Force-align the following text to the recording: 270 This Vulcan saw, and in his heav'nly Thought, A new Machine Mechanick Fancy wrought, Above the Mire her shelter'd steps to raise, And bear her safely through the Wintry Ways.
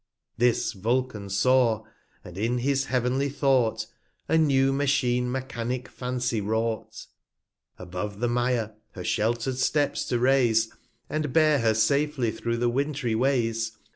270 0.39 0.49
This 0.63 0.73
Vulcan 0.73 1.29
saw, 1.29 1.83
and 2.23 2.35
in 2.35 2.57
his 2.57 2.85
heav'nly 2.85 3.29
Thought, 3.29 3.85
A 4.27 4.35
new 4.35 4.73
Machine 4.73 5.31
Mechanick 5.31 5.87
Fancy 5.87 6.41
wrought, 6.41 7.05
Above 7.77 8.19
the 8.19 8.27
Mire 8.27 8.73
her 8.93 9.03
shelter'd 9.03 9.59
steps 9.59 10.03
to 10.05 10.17
raise, 10.17 10.73
And 11.07 11.31
bear 11.31 11.59
her 11.59 11.75
safely 11.75 12.31
through 12.31 12.57
the 12.57 12.67
Wintry 12.67 13.13
Ways. 13.13 13.77